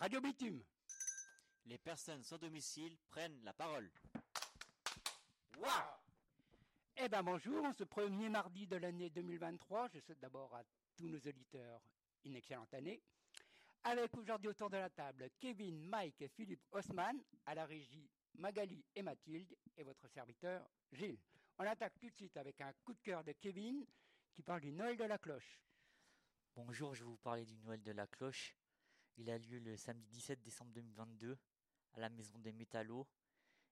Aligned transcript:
Radio 0.00 0.18
Bitume. 0.22 0.62
Les 1.66 1.76
personnes 1.76 2.22
sans 2.24 2.38
domicile 2.38 2.96
prennent 3.10 3.38
la 3.44 3.52
parole. 3.52 3.90
Waouh 5.58 5.70
Eh 6.96 7.06
ben 7.10 7.22
bonjour, 7.22 7.66
ce 7.74 7.84
premier 7.84 8.30
mardi 8.30 8.66
de 8.66 8.76
l'année 8.76 9.10
2023, 9.10 9.88
je 9.92 10.00
souhaite 10.00 10.18
d'abord 10.18 10.54
à 10.56 10.62
tous 10.96 11.06
nos 11.06 11.18
auditeurs 11.18 11.82
une 12.24 12.34
excellente 12.34 12.72
année. 12.72 13.02
Avec 13.84 14.16
aujourd'hui 14.16 14.48
autour 14.48 14.70
de 14.70 14.78
la 14.78 14.88
table 14.88 15.28
Kevin, 15.38 15.78
Mike 15.82 16.22
et 16.22 16.28
Philippe 16.28 16.64
Haussmann, 16.72 17.22
à 17.44 17.54
la 17.54 17.66
régie 17.66 18.08
Magali 18.38 18.82
et 18.94 19.02
Mathilde, 19.02 19.54
et 19.76 19.82
votre 19.82 20.08
serviteur 20.08 20.66
Gilles. 20.92 21.20
On 21.58 21.64
attaque 21.64 21.98
tout 22.00 22.08
de 22.08 22.16
suite 22.16 22.38
avec 22.38 22.58
un 22.62 22.72
coup 22.86 22.94
de 22.94 23.00
cœur 23.02 23.22
de 23.22 23.32
Kevin 23.32 23.84
qui 24.32 24.42
parle 24.42 24.62
du 24.62 24.72
Noël 24.72 24.96
de 24.96 25.04
la 25.04 25.18
cloche. 25.18 25.60
Bonjour, 26.56 26.94
je 26.94 27.04
vais 27.04 27.10
vous 27.10 27.18
parler 27.18 27.44
du 27.44 27.58
Noël 27.58 27.82
de 27.82 27.92
la 27.92 28.06
cloche. 28.06 28.56
Il 29.20 29.28
a 29.28 29.36
lieu 29.36 29.58
le 29.58 29.76
samedi 29.76 30.08
17 30.12 30.40
décembre 30.40 30.72
2022 30.72 31.36
à 31.92 32.00
la 32.00 32.08
maison 32.08 32.38
des 32.38 32.52
métallos. 32.52 33.06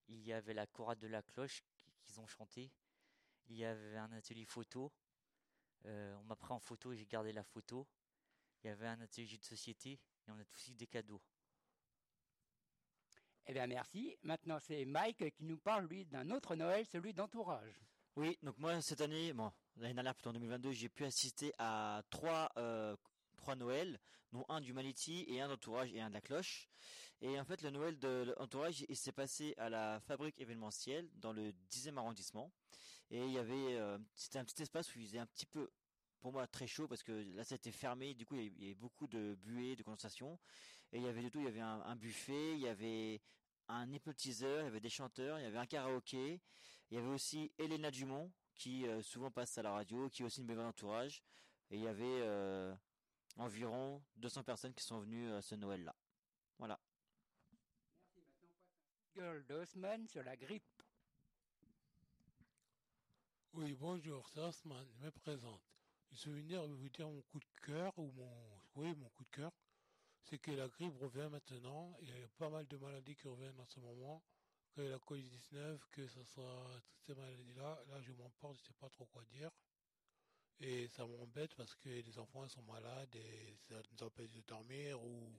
Il 0.08 0.20
y 0.20 0.34
avait 0.34 0.52
la 0.52 0.66
chorale 0.66 0.98
de 0.98 1.06
la 1.06 1.22
cloche 1.22 1.62
qu'ils 2.02 2.20
ont 2.20 2.26
chanté. 2.26 2.70
Il 3.46 3.56
y 3.56 3.64
avait 3.64 3.96
un 3.96 4.12
atelier 4.12 4.44
photo. 4.44 4.92
Euh, 5.86 6.14
on 6.16 6.24
m'a 6.24 6.36
pris 6.36 6.52
en 6.52 6.58
photo 6.58 6.92
et 6.92 6.98
j'ai 6.98 7.06
gardé 7.06 7.32
la 7.32 7.42
photo. 7.42 7.88
Il 8.62 8.66
y 8.66 8.70
avait 8.70 8.88
un 8.88 9.00
atelier 9.00 9.38
de 9.38 9.44
société 9.44 9.92
et 9.92 10.30
on 10.30 10.38
a 10.38 10.42
aussi 10.52 10.74
des 10.74 10.86
cadeaux. 10.86 11.22
Eh 13.46 13.54
bien 13.54 13.66
merci. 13.66 14.18
Maintenant 14.24 14.58
c'est 14.60 14.84
Mike 14.84 15.34
qui 15.34 15.44
nous 15.44 15.58
parle 15.58 15.86
lui 15.86 16.04
d'un 16.04 16.28
autre 16.30 16.56
Noël, 16.56 16.84
celui 16.84 17.14
d'entourage. 17.14 17.80
Oui, 18.16 18.36
donc 18.42 18.58
moi 18.58 18.78
cette 18.82 19.00
année, 19.00 19.32
bon, 19.32 19.50
l'année 19.76 19.94
dernière 19.94 20.14
plutôt 20.14 20.28
en 20.28 20.34
2022, 20.34 20.72
j'ai 20.72 20.90
pu 20.90 21.06
assister 21.06 21.54
à 21.56 22.02
trois 22.10 22.50
euh, 22.58 22.94
trois 23.38 23.56
Noëls, 23.56 23.98
dont 24.32 24.44
un 24.48 24.60
du 24.60 24.74
Maliti 24.74 25.24
et 25.28 25.40
un 25.40 25.48
d'entourage 25.48 25.92
et 25.94 26.00
un 26.00 26.10
de 26.10 26.14
la 26.14 26.20
cloche. 26.20 26.68
Et 27.20 27.40
en 27.40 27.44
fait, 27.44 27.62
le 27.62 27.70
Noël 27.70 27.98
de 27.98 28.34
l'entourage, 28.38 28.84
il 28.88 28.96
s'est 28.96 29.12
passé 29.12 29.54
à 29.56 29.68
la 29.68 30.00
fabrique 30.00 30.38
événementielle 30.40 31.08
dans 31.16 31.32
le 31.32 31.52
10e 31.70 31.96
arrondissement. 31.96 32.52
Et 33.10 33.24
il 33.24 33.32
y 33.32 33.38
avait, 33.38 33.76
euh, 33.76 33.98
c'était 34.14 34.38
un 34.38 34.44
petit 34.44 34.62
espace 34.62 34.94
où 34.94 34.98
il 34.98 35.06
faisait 35.06 35.18
un 35.18 35.26
petit 35.26 35.46
peu 35.46 35.70
pour 36.20 36.32
moi 36.32 36.46
très 36.46 36.66
chaud 36.66 36.88
parce 36.88 37.02
que 37.02 37.12
là 37.34 37.44
c'était 37.44 37.72
fermé. 37.72 38.14
Du 38.14 38.26
coup 38.26 38.36
il 38.36 38.52
y, 38.60 38.66
avait, 38.66 38.74
beaucoup 38.74 39.06
de 39.06 39.36
buées 39.42 39.76
de 39.76 39.82
condensation 39.82 40.38
et 40.92 40.98
il 40.98 41.04
y 41.04 41.08
avait 41.08 41.22
du 41.22 41.30
tout. 41.30 41.40
Il 41.40 41.44
y 41.46 41.48
avait 41.48 41.60
un, 41.60 41.96
buffet 41.96 42.54
il 42.54 42.60
y 42.60 42.68
avait 42.68 43.20
un 43.68 43.90
hypnotiseur 43.90 44.62
il 44.62 44.64
y 44.64 44.68
avait 44.68 44.80
des 44.80 44.88
chanteurs 44.88 45.38
il 45.38 45.42
y 45.42 45.46
avait 45.46 45.58
un 45.58 45.66
karaoké. 45.66 46.40
Il 46.90 46.96
y 46.96 46.98
avait 46.98 47.08
aussi 47.08 47.52
Elena 47.58 47.90
Dumont 47.90 48.30
qui 48.54 48.86
euh, 48.86 49.02
souvent 49.02 49.30
passe 49.30 49.56
à 49.58 49.62
la 49.62 49.72
radio 49.72 50.08
qui 50.08 50.22
est 50.22 50.26
aussi 50.26 50.40
une 50.40 50.46
bénévole 50.46 50.66
d'entourage. 50.66 51.22
Et 51.70 51.76
il 51.76 51.82
y 51.82 51.88
avait 51.88 52.04
euh, 52.04 52.74
environ 53.36 54.02
200 54.16 54.42
personnes 54.44 54.74
qui 54.74 54.84
sont 54.84 55.00
venues 55.00 55.32
à 55.32 55.42
ce 55.42 55.54
Noël 55.54 55.84
là 55.84 55.94
voilà 56.58 56.78
Merci. 58.16 58.46
Maintenant, 58.46 58.54
Girl 59.14 59.44
d'Osman 59.44 60.08
sur 60.08 60.22
la 60.22 60.36
grippe. 60.36 60.82
Oui, 63.54 63.74
bonjour, 63.74 64.28
c'est 64.28 64.40
Osman, 64.40 64.86
je 64.92 65.04
me 65.04 65.10
présente. 65.10 65.62
Je 66.12 66.16
suis 66.16 66.30
venu 66.30 66.56
vous 66.74 66.88
dire 66.88 67.08
mon 67.08 67.22
coup 67.22 67.40
de 67.40 67.60
cœur, 67.62 67.98
ou 67.98 68.12
mon, 68.12 68.60
oui, 68.76 68.94
mon 68.94 69.08
coup 69.10 69.24
de 69.24 69.30
cœur, 69.30 69.52
c'est 70.22 70.38
que 70.38 70.50
la 70.52 70.68
grippe 70.68 70.96
revient 70.98 71.28
maintenant, 71.30 71.96
et 72.00 72.04
il 72.04 72.20
y 72.20 72.24
a 72.24 72.28
pas 72.38 72.48
mal 72.50 72.66
de 72.66 72.76
maladies 72.76 73.16
qui 73.16 73.28
reviennent 73.28 73.58
en 73.58 73.66
ce 73.66 73.80
moment, 73.80 74.22
que 74.72 74.82
la 74.82 74.98
Covid-19, 74.98 75.80
que 75.90 76.06
ce 76.06 76.22
soit 76.24 76.80
toutes 76.86 77.02
ces 77.04 77.14
maladies-là, 77.14 77.82
là 77.88 78.00
je 78.00 78.12
m'emporte, 78.12 78.58
je 78.58 78.66
sais 78.66 78.74
pas 78.74 78.88
trop 78.90 79.06
quoi 79.06 79.24
dire. 79.24 79.50
Et 80.60 80.88
ça 80.88 81.06
m'embête 81.06 81.54
parce 81.54 81.74
que 81.76 81.88
les 81.88 82.18
enfants 82.18 82.48
sont 82.48 82.62
malades 82.62 83.14
et 83.14 83.56
ça 83.68 83.76
nous 83.92 84.06
empêche 84.06 84.30
de 84.30 84.40
dormir 84.40 85.00
ou 85.04 85.32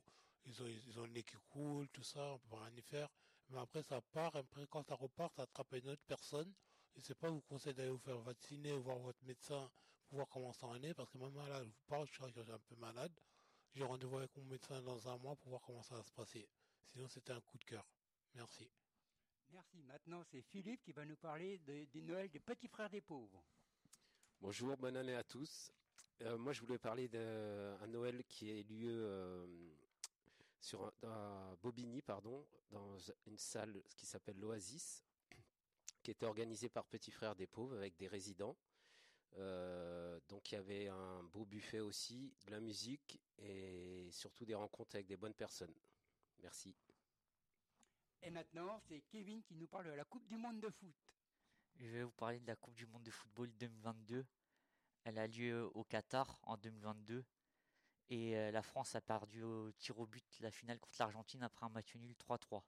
ils 0.45 0.63
ont, 0.63 0.67
ils 0.67 0.99
ont 0.99 1.03
le 1.03 1.09
nez 1.11 1.23
qui 1.23 1.35
coule, 1.49 1.89
tout 1.89 2.03
ça, 2.03 2.33
on 2.33 2.39
peut 2.39 2.55
rien 2.55 2.71
y 2.77 2.81
faire. 2.81 3.09
Mais 3.49 3.59
après 3.59 3.83
ça 3.83 3.99
part, 4.01 4.35
après 4.35 4.65
quand 4.67 4.83
ça 4.83 4.95
repart, 4.95 5.33
ça 5.35 5.43
attrape 5.43 5.73
une 5.73 5.89
autre 5.89 6.03
personne. 6.07 6.53
Et 6.95 7.01
c'est 7.01 7.15
pas 7.15 7.29
vous 7.29 7.41
conseille 7.41 7.73
d'aller 7.73 7.89
vous 7.89 7.99
faire 7.99 8.19
vacciner 8.19 8.71
ou 8.73 8.81
voir 8.81 8.97
votre 8.99 9.23
médecin 9.25 9.69
pour 10.07 10.17
voir 10.17 10.29
comment 10.29 10.53
ça 10.53 10.67
en 10.67 10.81
est 10.83 10.93
parce 10.93 11.09
que 11.09 11.17
même 11.17 11.35
là, 11.35 11.63
je 11.63 11.69
vous 11.69 11.83
parle, 11.87 12.07
je 12.07 12.13
suis 12.13 12.23
un 12.23 12.59
peu 12.59 12.75
malade. 12.77 13.13
J'ai 13.75 13.83
rendez-vous 13.83 14.17
avec 14.17 14.35
mon 14.37 14.45
médecin 14.45 14.81
dans 14.81 15.07
un 15.07 15.17
mois 15.17 15.35
pour 15.35 15.49
voir 15.49 15.61
comment 15.61 15.83
ça 15.83 15.95
va 15.95 16.03
se 16.03 16.11
passer. 16.11 16.47
Sinon 16.85 17.07
c'était 17.09 17.33
un 17.33 17.41
coup 17.41 17.57
de 17.57 17.65
cœur. 17.65 17.85
Merci. 18.35 18.69
Merci. 19.51 19.83
Maintenant 19.83 20.23
c'est 20.23 20.41
Philippe 20.41 20.81
qui 20.81 20.93
va 20.93 21.05
nous 21.05 21.17
parler 21.17 21.57
des 21.59 22.01
Noëls 22.01 22.29
des 22.29 22.39
petits 22.39 22.67
frères 22.67 22.89
des 22.89 23.01
pauvres. 23.01 23.43
Bonjour, 24.41 24.77
bonne 24.77 24.95
année 24.95 25.15
à 25.15 25.23
tous. 25.25 25.69
Euh, 26.21 26.37
moi, 26.37 26.53
je 26.53 26.61
voulais 26.61 26.77
parler 26.77 27.09
d'un 27.09 27.87
Noël 27.87 28.23
qui 28.23 28.49
a 28.49 28.63
lieu 28.63 29.03
euh, 29.05 29.45
sur 30.61 30.93
à 31.03 31.57
Bobigny, 31.61 32.01
pardon, 32.01 32.47
dans 32.71 32.97
une 33.27 33.37
salle 33.37 33.83
qui 33.97 34.05
s'appelle 34.05 34.39
l'Oasis, 34.39 35.03
qui 36.03 36.11
était 36.11 36.25
organisée 36.25 36.69
par 36.69 36.85
Petit 36.85 37.11
Frère 37.11 37.35
des 37.35 37.47
Pauvres 37.47 37.75
avec 37.75 37.97
des 37.97 38.07
résidents. 38.07 38.55
Euh, 39.37 40.17
donc 40.29 40.53
il 40.53 40.55
y 40.55 40.57
avait 40.57 40.87
un 40.87 41.21
beau 41.23 41.43
buffet 41.43 41.81
aussi, 41.81 42.33
de 42.45 42.51
la 42.51 42.61
musique 42.61 43.19
et 43.39 44.07
surtout 44.09 44.45
des 44.45 44.55
rencontres 44.55 44.95
avec 44.95 45.07
des 45.07 45.17
bonnes 45.17 45.35
personnes. 45.35 45.75
Merci. 46.41 46.73
Et 48.21 48.29
maintenant, 48.29 48.79
c'est 48.87 49.01
Kevin 49.01 49.43
qui 49.43 49.55
nous 49.55 49.67
parle 49.67 49.87
de 49.87 49.91
la 49.91 50.05
Coupe 50.05 50.25
du 50.27 50.37
Monde 50.37 50.61
de 50.61 50.69
foot. 50.69 50.95
Je 51.79 51.87
vais 51.87 52.03
vous 52.03 52.11
parler 52.11 52.41
de 52.41 52.47
la 52.47 52.57
Coupe 52.57 52.75
du 52.75 52.85
Monde 52.87 53.03
de 53.03 53.11
football 53.11 53.49
2022. 53.57 54.25
Elle 55.05 55.17
a 55.17 55.27
lieu 55.27 55.71
au 55.75 55.85
Qatar 55.85 56.37
en 56.43 56.57
2022. 56.57 57.23
Et 58.09 58.35
euh, 58.35 58.51
la 58.51 58.61
France 58.61 58.95
a 58.95 59.01
perdu 59.01 59.43
au 59.43 59.71
tir 59.71 59.97
au 59.97 60.05
but 60.05 60.25
la 60.41 60.51
finale 60.51 60.77
contre 60.77 60.95
l'Argentine 60.99 61.41
après 61.41 61.65
un 61.65 61.69
match 61.69 61.95
nul 61.95 62.13
3-3. 62.15 62.63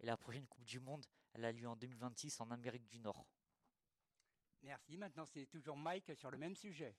Et 0.00 0.06
la 0.06 0.16
prochaine 0.16 0.46
Coupe 0.46 0.64
du 0.64 0.80
Monde, 0.80 1.04
elle 1.34 1.44
a 1.44 1.52
lieu 1.52 1.68
en 1.68 1.76
2026 1.76 2.40
en 2.40 2.50
Amérique 2.50 2.86
du 2.86 2.98
Nord. 2.98 3.26
Merci. 4.62 4.96
Maintenant, 4.96 5.26
c'est 5.26 5.44
toujours 5.44 5.76
Mike 5.76 6.16
sur 6.16 6.30
le 6.30 6.38
même 6.38 6.56
sujet. 6.56 6.96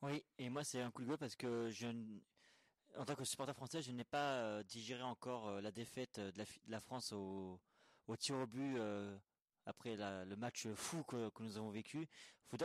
Oui, 0.00 0.24
et 0.38 0.48
moi, 0.48 0.62
c'est 0.62 0.80
un 0.80 0.92
coup 0.92 1.02
de 1.02 1.08
gueule 1.08 1.18
parce 1.18 1.34
que 1.34 1.70
je, 1.70 1.88
en 2.96 3.04
tant 3.04 3.16
que 3.16 3.24
supporter 3.24 3.52
français, 3.52 3.82
je 3.82 3.90
n'ai 3.90 4.04
pas 4.04 4.36
euh, 4.36 4.62
digéré 4.62 5.02
encore 5.02 5.48
euh, 5.48 5.60
la 5.60 5.72
défaite 5.72 6.20
de 6.20 6.44
la, 6.66 6.80
France 6.80 7.10
au, 7.12 7.60
au 8.06 8.16
tir 8.16 8.36
au 8.36 8.46
but 8.46 8.78
après 9.68 9.96
le 9.96 10.36
match 10.36 10.66
fou 10.68 11.04
que, 11.04 11.30
nous 11.40 11.56
avons 11.58 11.70
vécu. 11.70 12.08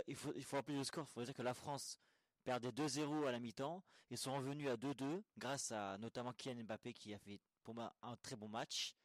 il, 0.07 0.15
faut, 0.15 0.33
rappeler 0.55 0.77
le 0.77 0.83
score. 0.83 1.05
Il 1.09 1.13
faut 1.13 1.23
dire 1.23 1.33
que 1.33 1.41
la 1.41 1.53
France 1.53 1.99
perdait 2.43 2.69
2-0 2.69 3.27
à 3.27 3.31
la 3.31 3.39
mi-temps. 3.39 3.83
Ils 4.09 4.17
sont 4.17 4.33
revenus 4.35 4.69
à 4.69 4.77
2-2 4.77 5.21
grâce 5.37 5.71
à 5.71 5.97
notamment 5.97 6.31
Kylian 6.33 6.63
Mbappé 6.63 6.93
qui 6.93 7.13
a 7.13 7.19
fait 7.19 7.41
pour 7.63 7.75
moi 7.75 7.93
un 8.01 8.15
très 8.17 8.37
bon 8.37 8.47
match. 8.47 8.95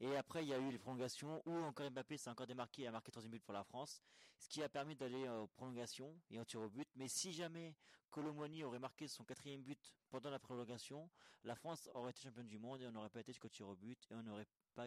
Et 0.00 0.16
après, 0.16 0.44
il 0.44 0.48
y 0.48 0.54
a 0.54 0.58
eu 0.58 0.70
les 0.70 0.78
prolongations 0.78 1.42
où 1.46 1.54
encore 1.54 1.90
Mbappé 1.90 2.18
s'est 2.18 2.28
encore 2.28 2.46
démarqué 2.46 2.82
et 2.82 2.86
a 2.86 2.90
marqué 2.90 3.10
troisième 3.10 3.32
but 3.32 3.42
pour 3.42 3.54
la 3.54 3.64
France, 3.64 4.02
ce 4.38 4.48
qui 4.48 4.62
a 4.62 4.68
permis 4.68 4.96
d'aller 4.96 5.28
aux 5.28 5.46
prolongations 5.46 6.20
et 6.28 6.38
en 6.38 6.44
tir 6.44 6.60
au 6.60 6.68
but. 6.68 6.88
Mais 6.96 7.08
si 7.08 7.32
jamais 7.32 7.74
Colomboigny 8.10 8.62
aurait 8.62 8.78
marqué 8.78 9.08
son 9.08 9.24
quatrième 9.24 9.62
but 9.62 9.94
pendant 10.10 10.28
la 10.28 10.38
prolongation, 10.38 11.08
la 11.44 11.54
France 11.54 11.88
aurait 11.94 12.10
été 12.10 12.22
championne 12.22 12.48
du 12.48 12.58
monde 12.58 12.82
et 12.82 12.86
on 12.88 12.92
n'aurait 12.92 13.10
pas 13.10 13.20
été 13.20 13.32
jusqu'au 13.32 13.48
tir 13.48 13.68
au 13.68 13.76
but 13.76 13.98
et 14.10 14.14
on 14.14 14.22
n'aurait 14.22 14.48
pas 14.74 14.86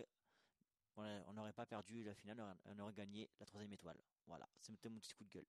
on 0.97 1.33
n'aurait 1.33 1.53
pas 1.53 1.65
perdu 1.65 2.03
la 2.03 2.13
finale, 2.15 2.57
on 2.65 2.79
aurait 2.79 2.93
gagné 2.93 3.29
la 3.39 3.45
troisième 3.45 3.73
étoile. 3.73 4.01
Voilà, 4.27 4.47
c'était 4.59 4.89
mon 4.89 4.99
petit 4.99 5.13
coup 5.13 5.23
de 5.23 5.29
gueule. 5.29 5.47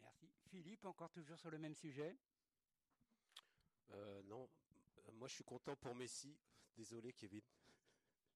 Merci. 0.00 0.30
Philippe, 0.50 0.84
encore 0.84 1.10
toujours 1.10 1.38
sur 1.38 1.50
le 1.50 1.58
même 1.58 1.74
sujet? 1.74 2.16
Euh, 3.90 4.22
Non, 4.24 4.48
euh, 4.98 5.12
moi 5.12 5.28
je 5.28 5.34
suis 5.34 5.44
content 5.44 5.76
pour 5.76 5.94
Messi. 5.94 6.36
Désolé 6.76 7.12
Kevin. 7.12 7.42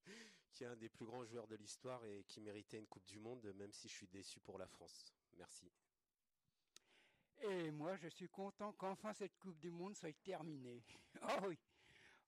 qui 0.53 0.65
est 0.65 0.67
un 0.67 0.77
des 0.77 0.89
plus 0.89 1.05
grands 1.05 1.25
joueurs 1.25 1.47
de 1.47 1.57
l'histoire 1.57 2.05
et 2.05 2.25
qui 2.25 2.41
méritait 2.41 2.79
une 2.79 2.87
Coupe 2.87 3.07
du 3.07 3.19
Monde, 3.19 3.53
même 3.55 3.73
si 3.73 3.89
je 3.89 3.95
suis 3.95 4.09
déçu 4.09 4.41
pour 4.41 4.59
la 4.59 4.67
France. 4.67 5.13
Merci. 5.37 5.71
Et 7.41 7.71
moi, 7.71 7.97
je 7.97 8.09
suis 8.09 8.29
content 8.29 8.73
qu'enfin 8.73 9.13
cette 9.13 9.39
Coupe 9.39 9.59
du 9.59 9.71
Monde 9.71 9.95
soit 9.95 10.13
terminée. 10.23 10.83
Oh 11.23 11.47
oui, 11.49 11.59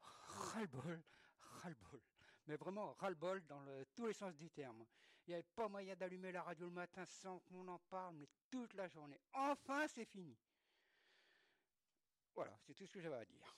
ras-le-bol, 0.01 1.03
ras-le-bol. 1.41 2.01
Mais 2.47 2.57
vraiment, 2.57 2.95
ras-le-bol 2.95 3.45
dans 3.47 3.65
tous 3.95 4.07
les 4.07 4.13
sens 4.13 4.35
du 4.37 4.51
terme. 4.51 4.85
Il 5.27 5.31
n'y 5.31 5.35
avait 5.35 5.43
pas 5.55 5.69
moyen 5.69 5.95
d'allumer 5.95 6.33
la 6.33 6.43
radio 6.43 6.67
le 6.67 6.73
matin 6.73 7.05
sans 7.07 7.39
qu'on 7.41 7.69
en 7.69 7.79
parle, 7.79 8.17
mais 8.17 8.29
toute 8.51 8.75
la 8.75 8.89
journée. 8.89 9.21
Enfin, 9.33 9.87
c'est 9.87 10.07
fini. 10.07 10.37
Voilà, 12.35 12.57
c'est 12.63 12.75
tout 12.75 12.87
ce 12.87 12.93
que 12.93 13.01
j'avais 13.01 13.17
à 13.17 13.25
dire. 13.25 13.57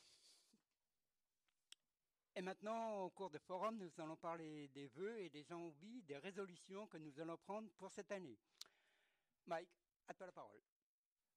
Et 2.34 2.40
maintenant, 2.40 3.02
au 3.02 3.11
cours 3.11 3.31
de 3.31 3.38
forum, 3.38 3.76
nous 3.76 4.00
allons 4.00 4.17
parler 4.17 4.69
des 4.69 4.88
vœux 4.88 5.19
et 5.20 5.28
des 5.28 5.52
envies, 5.52 6.02
des 6.02 6.17
résolutions 6.17 6.87
que 6.87 6.96
nous 6.96 7.20
allons 7.20 7.37
prendre 7.37 7.70
pour 7.73 7.93
cette 7.93 8.11
année. 8.11 8.38
Mike, 9.46 9.69
à 10.08 10.14
toi 10.14 10.26
la 10.26 10.32
parole. 10.32 10.62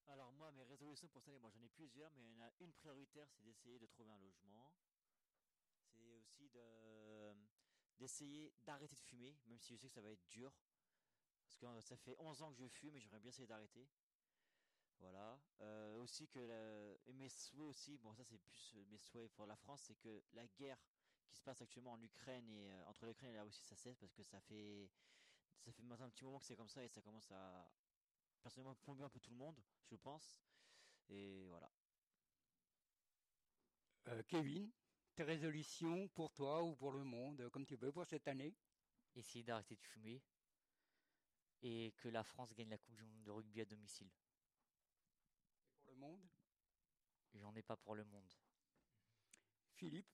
Alors 0.07 0.31
moi, 0.33 0.51
mes 0.51 0.63
résolutions 0.63 1.07
pour 1.09 1.21
cette 1.21 1.29
année, 1.29 1.39
bon, 1.39 1.49
j'en 1.49 1.61
ai 1.63 1.69
plusieurs, 1.69 2.11
mais 2.13 2.23
il 2.23 2.29
y 2.29 2.33
en 2.33 2.45
a 2.45 2.51
une 2.59 2.71
prioritaire, 2.73 3.27
c'est 3.29 3.43
d'essayer 3.43 3.77
de 3.77 3.87
trouver 3.87 4.11
un 4.11 4.19
logement 4.19 4.71
aussi 6.25 6.49
de 6.49 7.33
d'essayer 7.97 8.53
d'arrêter 8.65 8.95
de 8.95 8.99
fumer, 8.99 9.37
même 9.45 9.59
si 9.59 9.73
je 9.73 9.79
sais 9.79 9.87
que 9.87 9.93
ça 9.93 10.01
va 10.01 10.09
être 10.09 10.27
dur. 10.27 10.53
Parce 11.45 11.57
que 11.57 11.81
ça 11.81 11.95
fait 11.95 12.15
11 12.19 12.41
ans 12.41 12.51
que 12.51 12.57
je 12.57 12.67
fume 12.67 12.95
et 12.95 12.99
j'aimerais 12.99 13.19
bien 13.19 13.29
essayer 13.29 13.47
d'arrêter. 13.47 13.87
Voilà. 14.99 15.39
Euh, 15.61 15.95
aussi 15.97 16.27
que 16.27 16.97
mes 17.13 17.29
souhaits 17.29 17.67
aussi, 17.67 17.97
bon 17.97 18.13
ça 18.13 18.23
c'est 18.23 18.37
plus 18.37 18.73
euh, 18.75 18.83
mes 18.89 18.97
souhaits 18.97 19.31
pour 19.33 19.45
la 19.45 19.55
France, 19.55 19.83
c'est 19.83 19.95
que 19.95 20.23
la 20.33 20.45
guerre 20.47 20.81
qui 21.27 21.35
se 21.35 21.43
passe 21.43 21.61
actuellement 21.61 21.93
en 21.93 22.01
Ukraine 22.01 22.49
et 22.49 22.71
euh, 22.71 22.85
entre 22.85 23.05
l'Ukraine 23.05 23.31
et 23.31 23.35
la 23.35 23.43
Russie 23.43 23.63
ça 23.63 23.75
cesse 23.75 23.97
parce 23.97 24.13
que 24.13 24.23
ça 24.23 24.39
fait 24.41 24.89
ça 25.59 25.71
fait 25.71 25.83
maintenant 25.83 26.05
un 26.05 26.09
petit 26.09 26.23
moment 26.23 26.39
que 26.39 26.45
c'est 26.45 26.55
comme 26.55 26.69
ça 26.69 26.83
et 26.83 26.87
ça 26.87 27.01
commence 27.01 27.29
à 27.31 27.69
personnellement 28.41 28.75
plomber 28.75 29.03
un 29.03 29.09
peu 29.09 29.19
tout 29.19 29.31
le 29.31 29.37
monde, 29.37 29.59
je 29.85 29.95
pense. 29.95 30.39
Et 31.09 31.47
voilà. 31.47 31.71
Euh, 34.07 34.21
Kevin, 34.27 34.71
tes 35.15 35.23
résolutions 35.23 36.07
pour 36.09 36.31
toi 36.31 36.61
ou 36.63 36.75
pour 36.75 36.91
le 36.91 37.03
monde, 37.03 37.41
euh, 37.41 37.49
comme 37.49 37.65
tu 37.65 37.75
veux, 37.75 37.91
pour 37.91 38.05
cette 38.05 38.27
année 38.27 38.53
Essayer 39.15 39.45
d'arrêter 39.45 39.77
de 39.77 39.81
fumer 39.81 40.21
et 41.61 41.93
que 41.97 42.09
la 42.09 42.23
France 42.23 42.53
gagne 42.53 42.69
la 42.69 42.77
Coupe 42.77 42.95
du 42.95 43.03
Monde 43.03 43.23
de 43.23 43.31
rugby 43.31 43.61
à 43.61 43.65
domicile. 43.65 44.09
Pour 45.79 45.93
le 45.93 45.95
monde? 45.95 46.21
J'en 47.35 47.55
ai 47.55 47.61
pas 47.61 47.77
pour 47.77 47.95
le 47.95 48.03
monde. 48.03 48.29
Philippe? 49.71 50.11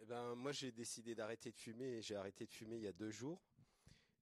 Eh 0.00 0.04
ben, 0.04 0.36
moi, 0.36 0.52
j'ai 0.52 0.70
décidé 0.70 1.16
d'arrêter 1.16 1.50
de 1.50 1.56
fumer 1.56 1.96
et 1.96 2.02
j'ai 2.02 2.14
arrêté 2.14 2.46
de 2.46 2.52
fumer 2.52 2.76
il 2.76 2.82
y 2.82 2.88
a 2.88 2.92
deux 2.92 3.10
jours. 3.10 3.42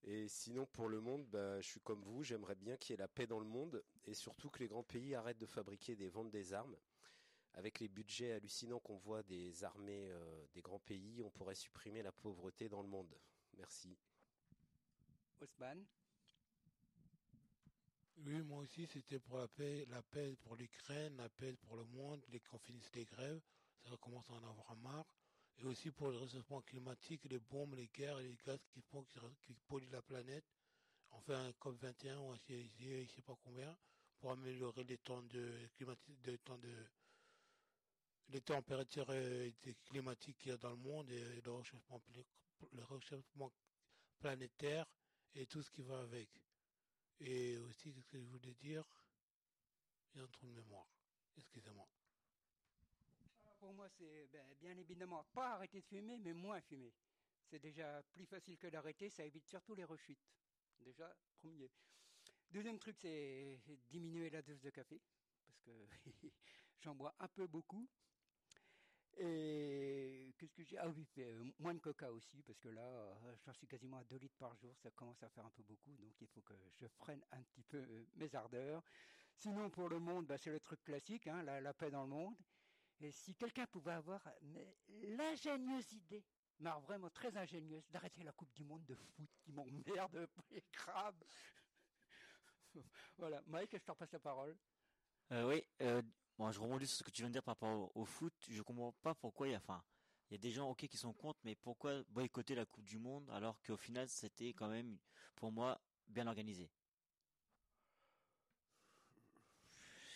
Et 0.04 0.26
sinon, 0.28 0.64
pour 0.66 0.88
le 0.88 1.00
monde, 1.00 1.26
bah, 1.26 1.60
je 1.60 1.68
suis 1.68 1.80
comme 1.80 2.02
vous, 2.02 2.22
j'aimerais 2.22 2.54
bien 2.54 2.78
qu'il 2.78 2.92
y 2.92 2.94
ait 2.94 2.96
la 2.98 3.08
paix 3.08 3.26
dans 3.26 3.40
le 3.40 3.46
monde 3.46 3.84
et 4.04 4.14
surtout 4.14 4.48
que 4.48 4.60
les 4.60 4.68
grands 4.68 4.82
pays 4.82 5.14
arrêtent 5.14 5.38
de 5.38 5.46
fabriquer 5.46 5.96
des 5.96 6.08
ventes 6.08 6.30
des 6.30 6.54
armes. 6.54 6.76
Avec 7.54 7.80
les 7.80 7.88
budgets 7.88 8.32
hallucinants 8.32 8.80
qu'on 8.80 8.96
voit 8.96 9.22
des 9.24 9.64
armées 9.64 10.10
euh, 10.10 10.46
des 10.54 10.60
grands 10.60 10.78
pays, 10.78 11.22
on 11.22 11.30
pourrait 11.30 11.54
supprimer 11.54 12.02
la 12.02 12.12
pauvreté 12.12 12.68
dans 12.68 12.82
le 12.82 12.88
monde. 12.88 13.12
Merci. 13.56 13.98
Osman 15.40 15.84
Oui, 18.18 18.42
moi 18.42 18.60
aussi, 18.60 18.86
c'était 18.86 19.18
pour 19.18 19.38
la 19.38 19.48
paix, 19.48 19.84
la 19.88 20.02
paix 20.02 20.36
pour 20.42 20.54
l'Ukraine, 20.56 21.16
la 21.16 21.28
paix 21.28 21.54
pour 21.56 21.76
le 21.76 21.84
monde, 21.84 22.22
les 22.28 22.40
qu'on 22.40 22.58
finisse 22.58 22.94
les 22.94 23.04
grèves, 23.04 23.40
ça 23.82 23.96
commence 23.96 24.28
à 24.30 24.34
en 24.34 24.48
avoir 24.48 24.76
marre. 24.76 25.06
Et 25.58 25.64
aussi 25.64 25.90
pour 25.90 26.10
le 26.10 26.16
réchauffement 26.18 26.62
climatique, 26.62 27.24
les 27.24 27.38
bombes, 27.38 27.74
les 27.74 27.88
guerres 27.88 28.18
et 28.20 28.28
les 28.28 28.36
gaz 28.46 28.58
qui 28.72 28.80
font 28.80 29.02
qui, 29.04 29.18
qui 29.42 29.54
polluent 29.66 29.90
la 29.90 30.02
planète. 30.02 30.44
On 31.10 31.20
fait 31.20 31.34
un 31.34 31.50
COP21 31.50 32.16
ou 32.16 32.30
un 32.30 32.38
CIE, 32.38 32.68
je 32.78 33.12
sais 33.12 33.22
pas 33.22 33.36
combien, 33.44 33.76
pour 34.20 34.30
améliorer 34.30 34.84
les 34.84 34.98
temps 34.98 35.22
de 35.22 35.68
climatique, 35.76 36.20
de 36.22 36.36
temps 36.36 36.58
de 36.58 36.72
les 38.32 38.40
températures 38.40 39.10
euh, 39.10 39.50
des- 39.62 39.74
climatiques 39.84 40.38
qu'il 40.38 40.52
y 40.52 40.54
a 40.54 40.58
dans 40.58 40.70
le 40.70 40.76
monde 40.76 41.10
et 41.10 41.40
le 41.42 41.52
réchauffement, 41.52 42.02
le 42.72 42.84
réchauffement 42.84 43.52
planétaire 44.20 44.86
et 45.34 45.46
tout 45.46 45.62
ce 45.62 45.70
qui 45.70 45.82
va 45.82 46.00
avec. 46.00 46.30
Et 47.20 47.58
aussi, 47.58 47.92
qu'est-ce 47.94 48.08
que 48.08 48.20
je 48.20 48.26
voulais 48.26 48.54
dire? 48.54 48.84
J'ai 50.14 50.20
un 50.20 50.28
trou 50.28 50.46
de 50.46 50.52
mémoire. 50.52 50.86
Excusez-moi. 51.36 51.88
Ah, 53.44 53.54
Pour 53.58 53.72
moi, 53.74 53.88
c'est 53.88 54.26
ben, 54.32 54.46
bien 54.60 54.76
évidemment 54.76 55.24
pas 55.32 55.54
arrêter 55.54 55.80
de 55.80 55.86
fumer, 55.86 56.18
mais 56.18 56.32
moins 56.32 56.60
fumer. 56.60 56.92
C'est 57.44 57.58
déjà 57.58 58.02
plus 58.12 58.26
facile 58.26 58.58
que 58.58 58.68
d'arrêter, 58.68 59.10
ça 59.10 59.24
évite 59.24 59.46
surtout 59.46 59.74
les 59.74 59.84
rechutes. 59.84 60.28
Déjà, 60.80 61.14
premier. 61.40 61.70
Deuxième 62.50 62.78
truc, 62.78 62.96
c'est 62.98 63.60
diminuer 63.90 64.30
la 64.30 64.42
dose 64.42 64.60
de 64.62 64.70
café, 64.70 65.00
parce 65.46 65.60
que 65.60 65.70
j'en 66.80 66.94
bois 66.94 67.14
un 67.20 67.28
peu 67.28 67.46
beaucoup. 67.46 67.88
Et 69.18 70.34
qu'est-ce 70.38 70.54
que 70.54 70.62
j'ai? 70.64 70.78
Ah 70.78 70.88
oui, 70.88 71.06
euh, 71.18 71.44
moins 71.58 71.74
de 71.74 71.80
coca 71.80 72.10
aussi, 72.10 72.42
parce 72.42 72.58
que 72.58 72.68
là, 72.68 72.82
euh, 72.82 73.34
j'en 73.44 73.52
suis 73.52 73.66
quasiment 73.66 73.98
à 73.98 74.04
2 74.04 74.16
litres 74.16 74.38
par 74.38 74.54
jour, 74.56 74.74
ça 74.78 74.90
commence 74.92 75.22
à 75.22 75.28
faire 75.28 75.44
un 75.44 75.50
peu 75.50 75.62
beaucoup, 75.62 75.94
donc 75.96 76.14
il 76.20 76.26
faut 76.28 76.40
que 76.40 76.54
je 76.74 76.86
freine 76.86 77.22
un 77.32 77.42
petit 77.42 77.62
peu 77.62 77.78
euh, 77.78 78.06
mes 78.14 78.34
ardeurs. 78.34 78.82
Sinon, 79.34 79.70
pour 79.70 79.88
le 79.88 79.98
monde, 79.98 80.26
bah, 80.26 80.38
c'est 80.38 80.50
le 80.50 80.60
truc 80.60 80.82
classique, 80.84 81.26
hein, 81.26 81.42
la, 81.42 81.74
paix 81.74 81.90
dans 81.90 82.02
le 82.02 82.08
monde. 82.08 82.36
Et 83.00 83.10
si 83.10 83.34
quelqu'un 83.34 83.66
pouvait 83.66 83.92
avoir 83.92 84.22
l'ingénieuse 84.88 85.92
idée, 85.92 86.24
mais 86.58 86.70
vraiment 86.82 87.08
très 87.10 87.34
ingénieuse, 87.36 87.88
d'arrêter 87.88 88.22
la 88.22 88.32
Coupe 88.32 88.52
du 88.52 88.64
Monde 88.64 88.84
de 88.84 88.94
foot 88.94 89.30
qui 89.40 89.52
m'emmerde, 89.52 90.28
les 90.50 90.62
crabes. 90.70 91.24
voilà, 93.18 93.42
Mike, 93.46 93.70
je 93.72 93.78
te 93.78 93.90
repasse 93.90 94.12
la 94.12 94.18
parole. 94.18 94.56
Oui, 95.30 95.64
euh, 95.80 96.02
bon, 96.38 96.50
je 96.50 96.60
rebondis 96.60 96.86
sur 96.86 96.98
ce 96.98 97.04
que 97.04 97.10
tu 97.10 97.22
viens 97.22 97.28
de 97.28 97.32
dire 97.34 97.42
par 97.42 97.54
rapport 97.54 97.96
au, 97.96 98.04
foot. 98.04 98.34
Je 98.48 98.62
comprends 98.62 98.92
pas 99.02 99.14
pourquoi 99.14 99.48
il 99.48 99.52
y 99.52 99.54
a, 99.54 99.58
enfin, 99.58 99.82
il 100.28 100.34
y 100.34 100.36
a 100.36 100.38
des 100.38 100.50
gens 100.50 100.68
ok 100.70 100.86
qui 100.86 100.96
sont 100.96 101.12
contre, 101.12 101.40
mais 101.44 101.54
pourquoi 101.54 102.02
boycotter 102.08 102.54
la 102.54 102.66
Coupe 102.66 102.84
du 102.84 102.98
Monde 102.98 103.28
alors 103.30 103.60
qu'au 103.62 103.76
final 103.76 104.08
c'était 104.08 104.52
quand 104.52 104.68
même, 104.68 104.98
pour 105.36 105.52
moi, 105.52 105.80
bien 106.06 106.26
organisé? 106.26 106.70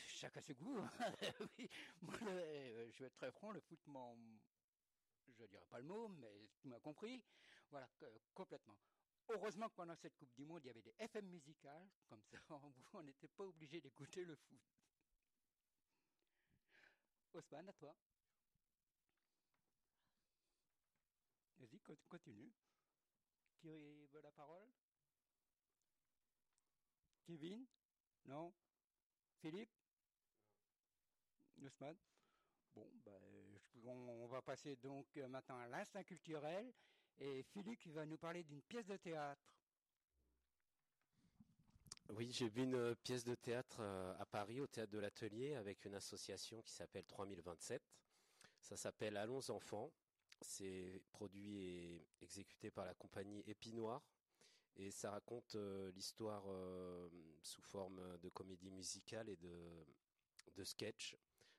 Chacun 0.09 0.41
ses 0.41 0.55
goûts. 0.55 0.79
hein. 0.79 0.91
oui, 1.59 1.69
moi, 2.01 2.15
euh, 2.23 2.91
je 2.93 3.01
vais 3.01 3.07
être 3.07 3.17
très 3.17 3.31
franc, 3.33 3.51
le 3.53 3.61
foot 3.61 3.81
m'en... 3.87 4.17
Je 5.27 5.45
dirais 5.47 5.67
pas 5.69 5.79
le 5.79 5.85
mot, 5.85 6.09
mais 6.09 6.49
tu 6.59 6.69
m'as 6.69 6.79
compris. 6.79 7.23
Voilà, 7.71 7.89
complètement. 8.33 8.77
Heureusement 9.29 9.69
que 9.69 9.75
pendant 9.75 9.97
cette 9.97 10.17
Coupe 10.17 10.33
du 10.35 10.45
Monde, 10.45 10.61
il 10.65 10.69
y 10.69 10.71
avait 10.71 10.83
des 10.83 10.95
FM 10.99 11.27
musicales, 11.27 11.89
comme 12.07 12.23
ça, 12.23 12.39
on 12.95 13.03
n'était 13.03 13.29
pas 13.29 13.45
obligé 13.45 13.81
d'écouter 13.81 14.25
le 14.25 14.37
foot. 14.37 14.61
Osman, 17.35 17.69
à 17.69 17.73
toi. 17.73 17.95
Vas-y, 21.59 21.81
co- 21.81 21.97
continue. 22.09 22.53
Qui 23.61 23.69
veut 24.13 24.21
la 24.23 24.31
parole? 24.33 24.69
Kevin? 27.27 27.67
Non? 28.27 28.53
Philippe? 29.41 29.71
Osman? 31.65 31.97
Bon, 32.75 32.87
ben, 33.05 33.59
on, 33.87 34.27
va 34.27 34.43
passer 34.43 34.77
donc 34.77 35.07
euh, 35.17 35.29
maintenant 35.29 35.59
à 35.59 35.67
l'instinct 35.69 36.05
culturel. 36.05 36.73
Et 37.19 37.43
Philippe 37.43 37.87
va 37.89 38.07
nous 38.07 38.19
parler 38.19 38.43
d'une 38.45 38.63
pièce 38.63 38.87
de 38.87 38.97
théâtre. 38.97 39.64
Oui, 42.17 42.31
j'ai 42.31 42.49
vu 42.49 42.63
une 42.63 42.77
euh, 42.77 42.95
pièce 42.95 43.25
de 43.25 43.35
théâtre 43.35 43.79
euh, 43.81 44.15
à 44.21 44.25
Paris, 44.25 44.61
au 44.61 44.69
théâtre 44.69 44.93
de 44.93 45.01
l'Atelier, 45.01 45.55
avec 45.55 45.85
une 45.85 45.95
association 45.95 46.63
qui 46.63 46.73
s'appelle 46.73 47.05
3027. 47.07 47.83
Ça 48.61 48.77
s'appelle 48.77 49.17
Allons 49.17 49.51
enfants. 49.51 49.91
C'est 50.41 51.03
produit 51.11 51.59
et 51.59 52.07
exécuté 52.21 52.71
par 52.71 52.85
la 52.85 52.95
compagnie 52.95 53.43
Épinoir. 53.49 54.01
Et 54.77 54.93
ça 54.93 55.11
raconte 55.11 55.57
euh, 55.57 55.91
l'histoire 55.91 56.45
sous 57.43 57.63
forme 57.63 58.01
de 58.19 58.29
comédie 58.29 58.71
musicale 58.71 59.29
et 59.29 59.37
de, 59.37 60.65
sketch. 60.65 61.17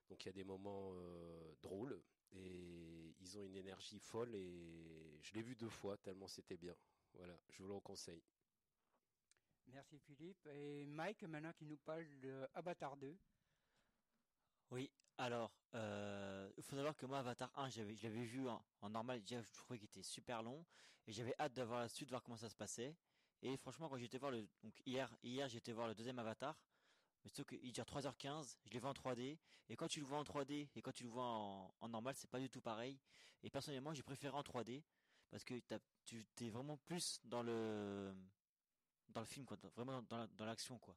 Donc 0.10 0.24
il 0.24 0.28
y 0.28 0.30
a 0.30 0.34
des 0.34 0.46
moments 0.46 0.94
drôles 1.62 2.02
et 2.32 3.14
ils 3.20 3.38
ont 3.38 3.44
une 3.44 3.58
énergie 3.58 4.00
folle 4.00 4.34
et 4.34 5.20
je 5.22 5.34
l'ai 5.34 5.42
vu 5.42 5.56
deux 5.56 5.70
fois 5.70 5.98
tellement 5.98 6.28
c'était 6.28 6.58
bien. 6.58 6.76
Voilà, 7.14 7.38
je 7.50 7.62
vous 7.62 7.68
le 7.68 7.80
conseille. 7.82 8.24
Merci 9.86 10.00
Philippe. 10.00 10.48
Et 10.48 10.86
Mike 10.88 11.24
maintenant 11.24 11.54
qui 11.54 11.66
nous 11.66 11.78
parle 11.78 12.08
de 12.20 12.48
Avatar 12.56 12.98
2. 12.98 13.16
Oui, 14.72 14.92
alors, 15.20 15.52
euh, 15.76 16.52
il 16.58 16.64
faut 16.64 16.76
savoir 16.76 16.96
que 16.96 17.06
moi, 17.06 17.20
Avatar 17.20 17.52
1, 17.56 17.70
j'avais, 17.70 17.94
je 17.94 18.02
l'avais 18.02 18.26
vu 18.26 18.48
en, 18.50 18.90
normal, 18.90 19.22
déjà, 19.22 19.40
je 19.44 19.52
trouvais 19.52 19.78
qu'il 19.78 19.86
était 19.86 20.02
super 20.02 20.42
long, 20.42 20.66
et 21.06 21.12
j'avais 21.12 21.36
hâte 21.40 21.54
d'avoir 21.54 21.82
la 21.82 21.88
suite, 21.88 22.08
de 22.08 22.14
voir 22.14 22.24
comment 22.24 22.38
ça 22.38 22.50
se 22.50 22.56
passait. 22.56 22.96
Et 23.44 23.58
franchement, 23.58 23.88
quand 23.88 23.98
j'étais 23.98 24.18
voir 24.18 24.32
le, 24.32 24.48
donc 24.64 24.74
hier, 24.88 25.16
hier, 25.22 25.48
j'étais 25.50 25.72
voir 25.72 25.88
le 25.88 25.94
deuxième 25.94 26.18
Avatar, 26.18 26.60
mais 27.24 27.30
surtout 27.30 27.56
qu'il 27.56 27.72
dure 27.72 27.86
3h15, 27.86 28.58
je 28.66 28.72
l'ai 28.72 28.80
vu 28.80 28.88
en 28.88 28.94
3D, 28.94 29.38
et 29.70 29.76
quand 29.76 29.88
tu 29.88 30.00
le 30.00 30.08
vois 30.08 30.18
en 30.18 30.24
3D, 30.24 30.68
et 30.74 30.82
quand 30.82 30.94
tu 30.94 31.04
le 31.04 31.10
vois 31.10 31.28
en, 31.28 31.76
en 31.80 31.90
normal, 31.90 32.16
c'est 32.16 32.30
pas 32.30 32.40
du 32.40 32.50
tout 32.50 32.62
pareil. 32.62 33.00
Et 33.44 33.52
personnellement, 33.52 33.94
j'ai 33.94 34.04
préféré 34.04 34.36
en 34.36 34.42
3D, 34.42 34.82
parce 35.30 35.44
que 35.44 35.62
tu 36.06 36.26
t'es 36.34 36.50
vraiment 36.50 36.78
plus 36.78 37.20
dans 37.24 37.44
le, 37.44 38.16
dans 39.10 39.22
le 39.22 39.26
film, 39.28 39.46
quoi, 39.46 39.58
dans- 39.58 39.70
vraiment 39.70 40.02
dans, 40.04 40.28
dans 40.28 40.46
l'action, 40.46 40.78
quoi. 40.80 40.96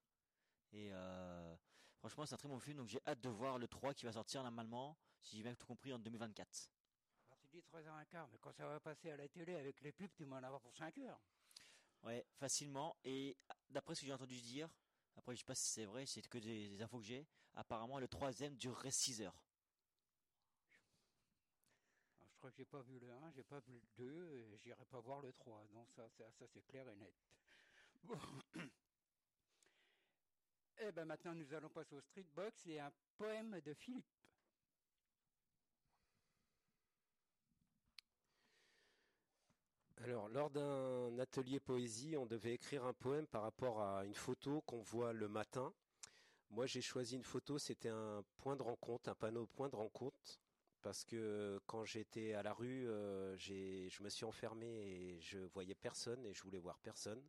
Et 0.72 0.90
euh, 0.92 1.56
franchement, 1.98 2.26
c'est 2.26 2.34
un 2.34 2.38
très 2.38 2.48
bon 2.48 2.60
film, 2.60 2.78
donc 2.78 2.88
j'ai 2.88 3.00
hâte 3.06 3.20
de 3.20 3.28
voir 3.30 3.58
le 3.58 3.68
3 3.68 3.94
qui 3.94 4.06
va 4.06 4.12
sortir 4.12 4.42
normalement, 4.42 4.96
si 5.20 5.36
j'ai 5.36 5.42
bien 5.42 5.54
tout 5.54 5.66
compris, 5.66 5.92
en 5.92 5.98
2024. 5.98 6.70
Alors 7.26 7.38
tu 7.38 7.48
dis 7.48 7.62
3h15, 7.62 8.28
mais 8.32 8.38
quand 8.38 8.52
ça 8.52 8.66
va 8.66 8.80
passer 8.80 9.10
à 9.10 9.16
la 9.16 9.28
télé 9.28 9.54
avec 9.56 9.80
les 9.80 9.92
pubs, 9.92 10.12
tu 10.14 10.24
vas 10.24 10.36
en 10.36 10.42
avoir 10.42 10.60
pour 10.60 10.74
5 10.76 10.98
heures. 10.98 11.20
Ouais, 12.02 12.26
facilement. 12.38 12.96
Et 13.04 13.36
d'après 13.70 13.94
ce 13.94 14.00
que 14.00 14.06
j'ai 14.06 14.12
entendu 14.12 14.40
dire, 14.40 14.68
après 15.16 15.34
je 15.34 15.40
sais 15.40 15.44
pas 15.44 15.54
si 15.54 15.68
c'est 15.70 15.84
vrai, 15.86 16.06
c'est 16.06 16.22
que 16.28 16.38
des, 16.38 16.68
des 16.68 16.82
infos 16.82 16.98
que 16.98 17.04
j'ai, 17.04 17.26
apparemment 17.54 17.98
le 17.98 18.08
troisième 18.08 18.56
durerait 18.56 18.90
6 18.90 19.20
heures. 19.22 19.44
Alors, 22.18 22.28
je 22.30 22.36
crois 22.36 22.50
que 22.50 22.56
j'ai 22.56 22.64
pas 22.64 22.82
vu 22.82 22.98
le 22.98 23.10
1, 23.10 23.30
j'ai 23.32 23.42
pas 23.44 23.60
vu 23.60 23.74
le 23.80 23.86
2, 23.96 24.30
et 24.30 24.56
j'irai 24.58 24.84
pas 24.84 25.00
voir 25.00 25.20
le 25.22 25.32
3. 25.32 25.66
Donc 25.72 25.90
ça, 25.90 26.08
ça, 26.10 26.30
ça, 26.32 26.46
c'est 26.46 26.62
clair 26.66 26.88
et 26.88 26.94
net. 26.96 27.14
Bon. 28.04 28.18
Et 30.80 30.92
ben 30.92 31.04
maintenant 31.04 31.34
nous 31.34 31.52
allons 31.54 31.68
passer 31.70 31.96
au 31.96 32.00
street 32.00 32.26
box 32.34 32.66
et 32.66 32.78
un 32.78 32.92
poème 33.16 33.60
de 33.60 33.74
Philippe. 33.74 34.06
Alors, 40.04 40.28
lors 40.28 40.50
d'un 40.50 41.18
atelier 41.18 41.58
poésie, 41.58 42.16
on 42.16 42.24
devait 42.24 42.54
écrire 42.54 42.84
un 42.84 42.92
poème 42.92 43.26
par 43.26 43.42
rapport 43.42 43.82
à 43.82 44.04
une 44.04 44.14
photo 44.14 44.60
qu'on 44.62 44.80
voit 44.80 45.12
le 45.12 45.28
matin 45.28 45.74
Moi, 46.50 46.66
j'ai 46.66 46.80
choisi 46.80 47.16
une 47.16 47.24
photo, 47.24 47.58
c'était 47.58 47.88
un 47.88 48.22
point 48.38 48.56
de 48.56 48.62
rencontre, 48.62 49.08
un 49.10 49.14
panneau 49.16 49.46
point 49.46 49.68
de 49.68 49.76
rencontre, 49.76 50.40
parce 50.82 51.04
que 51.04 51.60
quand 51.66 51.84
j'étais 51.84 52.34
à 52.34 52.42
la 52.42 52.52
rue, 52.52 52.88
euh, 52.88 53.36
je 53.36 54.02
me 54.02 54.08
suis 54.08 54.24
enfermé 54.24 54.66
et 54.68 55.20
je 55.20 55.40
voyais 55.40 55.74
personne 55.74 56.24
et 56.24 56.32
je 56.32 56.42
voulais 56.42 56.60
voir 56.60 56.78
personne. 56.78 57.22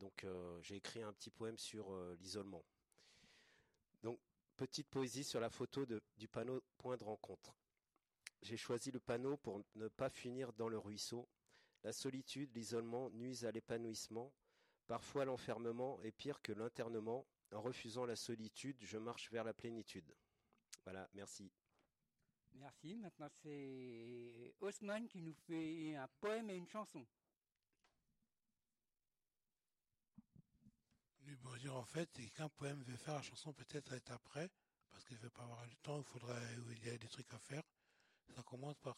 Donc, 0.00 0.24
euh, 0.24 0.60
j'ai 0.62 0.76
écrit 0.76 1.02
un 1.02 1.12
petit 1.12 1.30
poème 1.30 1.58
sur 1.58 1.92
euh, 1.92 2.16
l'isolement. 2.20 2.64
Donc, 4.02 4.18
petite 4.56 4.88
poésie 4.88 5.24
sur 5.24 5.40
la 5.40 5.50
photo 5.50 5.86
du 6.16 6.28
panneau 6.28 6.62
point 6.78 6.96
de 6.96 7.04
rencontre. 7.04 7.54
J'ai 8.42 8.56
choisi 8.56 8.90
le 8.90 9.00
panneau 9.00 9.36
pour 9.38 9.62
ne 9.74 9.88
pas 9.88 10.10
finir 10.10 10.52
dans 10.52 10.68
le 10.68 10.78
ruisseau. 10.78 11.28
La 11.82 11.92
solitude, 11.92 12.54
l'isolement 12.54 13.10
nuisent 13.10 13.44
à 13.44 13.52
l'épanouissement. 13.52 14.32
Parfois 14.86 15.24
l'enfermement 15.24 16.00
est 16.02 16.12
pire 16.12 16.40
que 16.42 16.52
l'internement. 16.52 17.26
En 17.52 17.60
refusant 17.62 18.06
la 18.06 18.16
solitude, 18.16 18.76
je 18.80 18.98
marche 18.98 19.30
vers 19.30 19.44
la 19.44 19.54
plénitude. 19.54 20.14
Voilà, 20.84 21.08
merci. 21.14 21.50
Merci. 22.54 22.96
Maintenant, 22.96 23.28
c'est 23.28 24.54
Haussmann 24.60 25.08
qui 25.08 25.22
nous 25.22 25.34
fait 25.46 25.94
un 25.94 26.08
poème 26.20 26.50
et 26.50 26.56
une 26.56 26.68
chanson. 26.68 27.06
En 31.70 31.84
fait, 31.84 32.08
c'est 32.14 32.28
qu'un 32.30 32.48
poème 32.48 32.82
veut 32.82 32.96
faire 32.96 33.14
la 33.14 33.22
chanson 33.22 33.52
peut-être 33.52 33.92
être 33.92 34.12
après, 34.12 34.48
parce 34.90 35.04
qu'il 35.04 35.16
va 35.18 35.30
pas 35.30 35.42
avoir 35.42 35.66
le 35.66 35.74
temps, 35.82 35.98
il 35.98 36.04
faudrait, 36.04 36.40
il 36.70 36.86
y 36.86 36.90
a 36.90 36.96
des 36.96 37.08
trucs 37.08 37.32
à 37.32 37.38
faire. 37.38 37.62
Ça 38.34 38.42
commence 38.42 38.76
par 38.76 38.96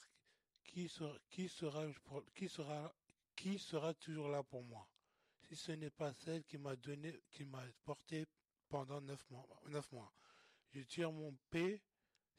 qui 0.64 0.88
sera, 0.88 1.16
qui 1.30 1.48
sera, 1.48 1.86
qui 2.34 2.48
sera, 2.48 2.94
qui 3.34 3.58
sera 3.58 3.94
toujours 3.94 4.28
là 4.28 4.42
pour 4.42 4.62
moi 4.62 4.86
Si 5.48 5.56
ce 5.56 5.72
n'est 5.72 5.90
pas 5.90 6.12
celle 6.12 6.44
qui 6.44 6.58
m'a 6.58 6.76
donné, 6.76 7.18
qui 7.30 7.44
m'a 7.44 7.62
porté 7.84 8.26
pendant 8.68 9.00
neuf 9.00 9.24
mois, 9.30 9.48
neuf 9.68 9.90
mois. 9.92 10.12
Je 10.74 10.80
tire 10.82 11.10
mon 11.10 11.34
P, 11.50 11.80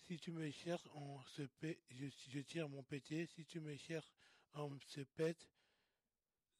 si 0.05 0.19
tu 0.19 0.31
me 0.31 0.49
cherches, 0.51 0.87
on 0.93 1.21
se 1.23 1.41
paie, 1.41 1.79
je, 1.89 2.39
tire 2.41 2.69
mon 2.69 2.83
pété, 2.83 3.25
si 3.25 3.45
tu 3.45 3.59
me 3.59 3.75
cherches, 3.75 4.11
on 4.53 4.77
se 4.87 5.01
pète. 5.01 5.49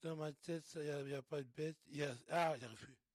Dans 0.02 0.16
ma 0.16 0.32
tête, 0.32 0.64
il 0.76 1.06
n'y 1.06 1.14
a, 1.14 1.22
pas 1.22 1.44
de 1.44 1.50
bête. 1.50 1.78
y 1.92 2.04
a, 2.04 2.16
ah, 2.30 2.58
j'arrive 2.58 2.78
plus. 2.78 3.09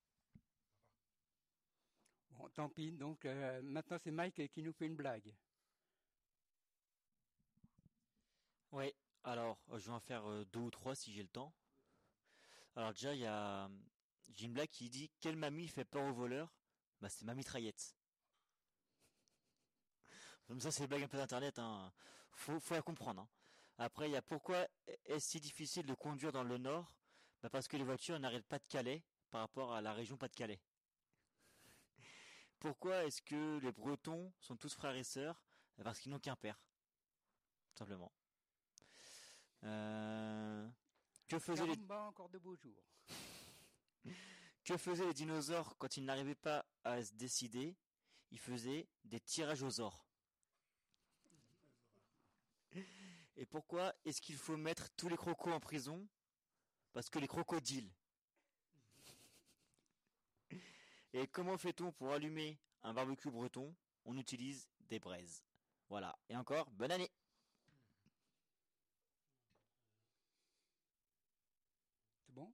Tant 2.55 2.69
pis. 2.69 2.93
Donc, 2.93 3.25
euh, 3.25 3.61
maintenant, 3.63 3.99
c'est 3.99 4.11
Mike 4.11 4.49
qui 4.51 4.63
nous 4.63 4.73
fait 4.73 4.87
une 4.87 4.97
blague. 4.97 5.35
Oui, 8.73 8.93
alors 9.23 9.59
euh, 9.71 9.79
je 9.79 9.87
vais 9.87 9.93
en 9.93 10.01
faire 10.01 10.29
euh, 10.29 10.45
deux 10.47 10.61
ou 10.61 10.71
trois 10.71 10.95
si 10.95 11.13
j'ai 11.13 11.23
le 11.23 11.29
temps. 11.29 11.53
Alors 12.77 12.93
déjà, 12.93 13.15
il 13.15 13.21
y 13.21 13.27
a 13.27 13.69
j'ai 14.33 14.47
une 14.47 14.53
blague 14.53 14.69
qui 14.69 14.89
dit 14.91 15.11
quelle 15.21 15.37
mamie 15.37 15.69
fait 15.69 15.85
peur 15.85 16.05
aux 16.05 16.13
voleurs? 16.13 16.53
Bah 17.01 17.09
c'est 17.09 17.25
ma 17.25 17.35
mitraillette. 17.35 17.95
Comme 20.49 20.61
ça, 20.61 20.71
c'est 20.71 20.83
des 20.83 20.87
blagues 20.89 21.05
un 21.05 21.09
peu 21.09 21.17
d'internet. 21.19 21.59
Hein. 21.59 21.93
Faut, 22.33 22.59
faut 22.61 22.75
la 22.75 22.83
comprendre. 22.83 23.23
hein. 23.23 23.29
Après, 23.79 24.09
il 24.09 24.13
y 24.13 24.17
a 24.17 24.23
pourquoi 24.23 24.67
est-ce 25.07 25.31
si 25.31 25.41
difficile 25.41 25.87
de 25.87 25.95
conduire 25.95 26.33
dans 26.33 26.45
le 26.45 26.59
nord? 26.59 26.97
Bah 27.43 27.51
parce 27.51 27.69
que 27.69 27.77
les 27.77 27.85
voitures 27.85 28.19
n'arrêtent 28.19 28.47
pas 28.47 28.59
de 28.59 28.67
Calais 28.67 29.03
par 29.31 29.41
rapport 29.43 29.73
à 29.75 29.81
la 29.83 29.93
région 29.93 30.17
Pas-de-Calais. 30.17 30.61
Pourquoi 32.65 33.05
est-ce 33.05 33.21
que 33.21 33.59
les 33.59 33.73
Bretons 33.73 34.33
sont 34.41 34.57
tous 34.57 34.73
frères 34.73 34.97
et 34.97 35.05
sœurs? 35.05 35.39
Parce 35.83 36.01
qu'ils 36.01 36.11
n'ont 36.11 36.19
qu'un 36.19 36.35
père, 36.35 36.59
tout 37.75 37.81
simplement. 37.81 38.11
Euh, 39.65 40.67
que 41.29 41.39
faisaient 41.39 41.67
les 41.67 41.75
Caramba, 41.75 42.05
encore 42.05 42.31
de 42.31 42.39
beaux 42.39 42.57
jours. 42.57 42.83
que 44.65 44.79
faisaient 44.79 45.05
les 45.05 45.13
dinosaures 45.13 45.77
quand 45.77 45.99
ils 45.99 46.07
n'arrivaient 46.07 46.35
pas 46.35 46.65
à 46.85 47.05
se 47.05 47.13
décider? 47.13 47.77
Ils 48.31 48.39
faisaient 48.39 48.89
des 49.05 49.21
tirages 49.21 49.63
aux 49.63 49.81
ors. 49.81 50.07
Et 53.37 53.45
pourquoi 53.45 53.95
est-ce 54.07 54.23
qu'il 54.23 54.37
faut 54.37 54.57
mettre 54.57 54.89
tous 54.97 55.11
les 55.11 55.19
crocos 55.19 55.53
en 55.53 55.61
prison? 55.61 56.09
Parce 56.95 57.11
que 57.11 57.19
les 57.19 57.29
crocodiles. 57.29 57.93
Et 61.17 61.29
comment 61.29 61.57
fait-on 61.57 61.93
pour 61.93 62.13
allumer 62.13 62.59
un 62.83 62.93
barbecue 62.93 63.31
breton? 63.31 63.73
On 64.05 64.19
utilise 64.19 64.69
des 64.81 64.99
braises. 64.99 65.45
Voilà. 65.89 66.19
Et 66.29 66.37
encore, 66.37 66.69
bonne 66.73 66.91
année 66.91 67.09
C'est 72.27 72.33
bon? 72.33 72.53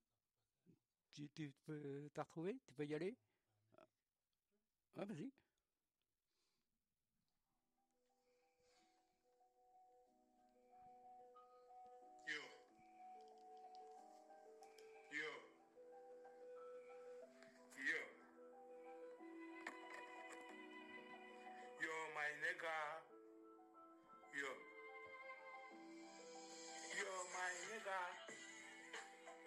Tu, 1.14 1.31
t'as 2.12 2.23
retrouvé? 2.23 2.61
Tu 2.67 2.75
peux 2.75 2.85
y 2.85 2.95
aller? 2.95 3.17
Ah, 4.99 5.07
vas-y. 5.07 5.33
Nigga. 22.50 23.02
Yo. 24.35 24.50
Yo, 26.99 27.12
my 27.35 27.52
nigga. 27.71 28.00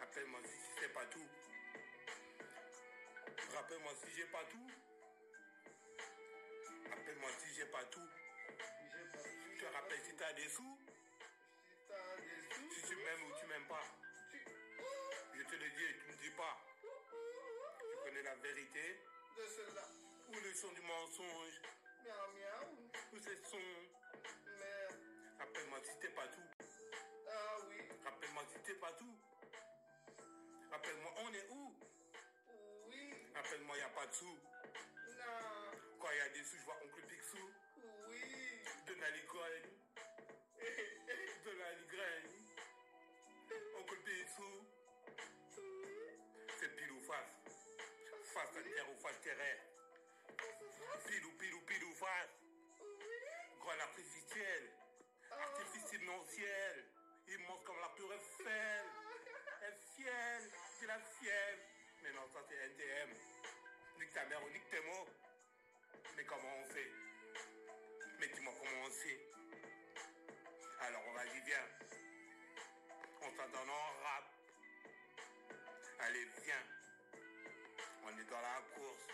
Appelle-moi 0.01 0.39
si 0.43 0.55
tu 0.63 0.79
sais 0.79 0.89
pas 0.93 1.05
tout. 1.11 1.29
Rappelle-moi 3.55 3.91
si 3.99 4.11
j'ai 4.15 4.25
pas 4.31 4.45
tout. 4.51 4.69
Appelle-moi 6.91 7.29
si 7.39 7.53
j'ai 7.55 7.65
pas 7.65 7.83
tout. 7.91 8.09
Je 9.51 9.59
te 9.59 9.65
rappelle 9.73 10.01
si 10.05 10.15
t'as 10.15 10.33
des 10.33 10.49
sous. 10.49 10.77
Si 12.71 12.81
tu 12.87 12.95
m'aimes 12.95 13.23
ou 13.27 13.31
tu 13.39 13.45
m'aimes 13.47 13.67
pas. 13.67 13.83
Je 15.33 15.43
te 15.43 15.55
le 15.55 15.69
dis 15.75 15.83
et 15.83 15.95
tu 15.97 16.05
me 16.07 16.15
dis 16.23 16.35
pas. 16.37 16.57
Tu 16.81 17.97
connais 18.03 18.23
la 18.23 18.35
vérité 18.35 18.99
de 19.35 19.45
cela. 19.45 19.87
ou 20.29 20.39
le 20.39 20.53
son 20.53 20.71
du 20.71 20.81
mensonge? 20.81 21.82
Miaou 22.03 22.31
miaou. 22.35 22.91
ou 23.13 23.17
c'est 23.17 23.45
son. 23.47 23.57
Merde. 24.59 24.99
Rappelle-moi 25.39 25.79
si 25.83 25.99
t'es 25.99 26.09
pas 26.09 26.27
tout. 26.27 26.49
Ah 27.29 27.55
oui. 27.69 27.77
Rappelle-moi 28.03 28.43
si 28.51 28.59
t'es 28.59 28.73
pas 28.75 28.91
tout. 28.93 29.17
Rappelle-moi 30.71 31.11
on 31.17 31.33
est 31.33 31.47
où? 31.49 31.75
Oui. 32.87 33.13
Rappelle-moi 33.35 33.77
y 33.77 33.81
a 33.81 33.89
pas 33.89 34.07
de 34.07 34.13
sous. 34.13 34.25
Non. 34.25 35.71
Quand 35.99 36.11
y 36.11 36.19
a 36.19 36.29
des 36.29 36.43
sous, 36.43 36.57
je 36.57 36.65
vois 36.65 36.77
oncle 36.83 37.01
Picsou. 37.07 37.49
Oui. 38.09 38.21
De 38.87 38.93
la 38.99 39.09
licorne. 39.11 39.69
De 41.45 41.51
la. 41.51 41.67
Oncle 43.79 43.97
Picsou. 44.03 44.67
C'est 46.59 46.75
pile 46.75 46.91
ou 46.91 47.01
face. 47.01 47.67
Face 48.33 48.57
à 48.57 48.61
terre 48.61 48.89
ou 48.91 48.95
face 48.97 49.21
terrestre. 49.21 49.63
Pile 50.37 50.45
ou 50.95 50.99
pile 51.07 51.25
ou 51.25 51.25
pile 51.25 51.25
ou 51.25 51.42
Ciel. 56.33 56.85
Immense 57.27 57.63
comme 57.63 57.79
la 57.79 57.89
tour 57.95 58.11
Eiffel. 58.11 58.85
Un 59.61 59.75
fiel. 59.93 60.51
C'est 60.79 60.87
la 60.87 60.99
fièvre. 60.99 61.61
Mais 62.01 62.11
non, 62.13 62.27
ça 62.33 62.39
c'est 62.49 62.55
NTM. 62.55 63.09
Nique 63.99 64.13
ta 64.13 64.25
mère 64.25 64.43
ou 64.43 64.49
nique 64.49 64.67
tes 64.71 64.81
mots. 64.81 65.07
Mais 66.17 66.25
comment 66.25 66.57
on 66.57 66.65
fait? 66.73 66.91
Mais 68.19 68.27
dis-moi 68.29 68.53
comment 68.57 68.81
on 68.83 68.89
sait. 68.89 69.19
Alors 70.81 71.03
vas-y, 71.13 71.39
viens. 71.45 71.67
On 73.21 73.29
s'entend 73.29 73.69
en 73.69 74.03
rap. 74.03 74.25
Allez, 75.99 76.25
viens. 76.43 76.65
On 78.05 78.09
est 78.09 78.29
dans 78.29 78.41
la 78.41 78.61
course. 78.73 79.07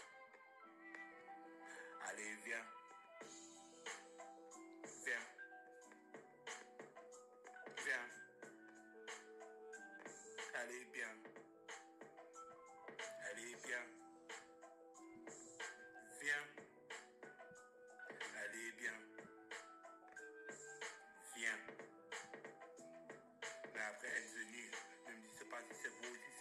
Allez. 2.07 2.35
Viens. 2.45 2.78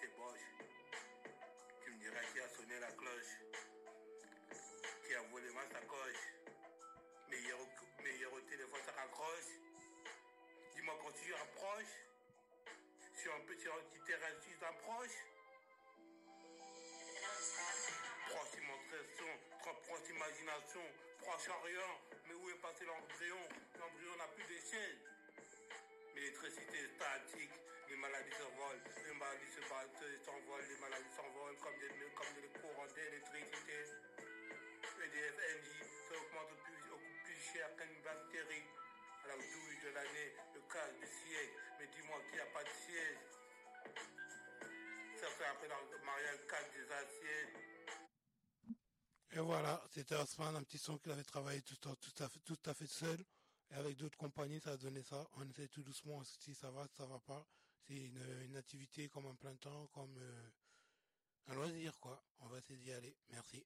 C'est 0.00 0.08
si. 0.08 0.44
Tu 1.84 1.90
me 1.90 1.98
diras 1.98 2.22
qui 2.32 2.40
a 2.40 2.48
sonné 2.48 2.78
la 2.80 2.92
cloche. 2.92 3.34
Qui 5.06 5.14
a 5.14 5.22
volé 5.30 5.50
ma 5.52 5.64
sacoche. 5.68 6.24
Mais 7.30 7.40
hier 7.40 7.56
mais 8.02 8.24
au 8.26 8.40
téléphone 8.40 8.80
ça 8.84 8.92
raccroche. 8.92 9.52
Dis-moi 10.74 10.94
quand 11.02 11.12
tu 11.12 11.32
rapproches. 11.34 11.96
Sur 13.20 13.34
un 13.34 13.40
petit, 13.40 13.64
petit 13.64 14.00
terrain, 14.06 14.32
tu 14.40 14.56
t'approches. 14.58 15.18
Proche 18.28 18.54
imagination, 18.62 19.26
trop 19.60 19.74
proche 19.82 20.08
imagination, 20.10 20.82
proche 21.18 21.48
à 21.48 21.58
rien. 21.64 21.90
Mais 22.28 22.34
où 22.34 22.50
est 22.50 22.60
passé 22.60 22.84
l'embryon? 22.84 23.48
L'embryon 23.78 24.16
n'a 24.18 24.28
plus 24.28 24.44
d'échelle. 24.44 24.98
Mais 26.14 26.20
l'électricité 26.20 26.78
est 26.78 26.94
statique, 26.94 27.50
les 27.88 27.96
maladies 27.96 28.36
s'envolent, 28.36 28.82
les 29.04 29.14
maladies 29.14 29.52
se 29.54 29.60
battent, 29.68 30.24
s'envolent, 30.24 30.68
les 30.68 30.80
maladies 30.80 31.14
s'envolent 31.16 31.58
comme 31.58 31.78
des, 31.80 31.88
des 31.88 32.60
courants 32.60 32.90
d'électricité. 32.94 33.78
EDF 34.98 35.36
NJ, 35.38 35.68
ça 36.08 36.14
augmente 36.18 36.52
plus, 36.64 36.82
plus 37.24 37.40
cher 37.52 37.68
qu'une 37.76 38.02
bactérie. 38.02 38.66
À 39.24 39.28
la 39.28 39.36
douille 39.36 39.80
de 39.82 39.90
l'année, 39.94 40.30
le 40.54 40.60
cas 40.72 40.88
du 40.92 41.06
siècle. 41.06 41.56
Mais 41.78 41.86
dis-moi 41.88 42.18
qu'il 42.26 42.34
n'y 42.34 42.40
a 42.40 42.46
pas 42.46 42.64
de 42.64 42.68
siège. 42.68 43.18
Ça 45.20 45.28
fait 45.36 45.44
après 45.44 45.68
le 45.68 46.04
mariage 46.04 46.40
4 46.48 46.72
des 46.72 46.92
assiettes. 46.92 47.68
Et 49.32 49.40
voilà, 49.40 49.82
c'était 49.90 50.14
Osman, 50.14 50.56
un 50.56 50.62
petit 50.62 50.78
son 50.78 50.98
qu'il 50.98 51.12
avait 51.12 51.24
travaillé 51.24 51.62
tout, 51.62 51.76
tout, 51.76 52.22
à 52.22 52.28
fait, 52.28 52.40
tout 52.40 52.58
à 52.66 52.74
fait 52.74 52.86
seul. 52.86 53.24
Et 53.70 53.74
avec 53.74 53.96
d'autres 53.96 54.16
compagnies, 54.16 54.60
ça 54.60 54.72
a 54.72 54.76
donné 54.76 55.02
ça. 55.02 55.26
On 55.34 55.48
essaie 55.48 55.68
tout 55.68 55.82
doucement 55.82 56.22
si 56.24 56.54
ça 56.54 56.70
va, 56.70 56.86
si 56.88 56.96
ça 56.96 57.06
va 57.06 57.18
pas. 57.20 57.46
C'est 57.88 57.96
une, 57.96 58.54
activité 58.56 59.08
comme 59.08 59.24
un 59.24 59.34
plein 59.34 59.56
temps, 59.56 59.86
comme 59.86 60.14
euh, 60.18 60.50
un 61.46 61.54
loisir, 61.54 61.98
quoi. 61.98 62.22
On 62.40 62.46
va 62.48 62.58
essayer 62.58 62.78
d'y 62.78 62.92
aller. 62.92 63.16
Merci. 63.30 63.64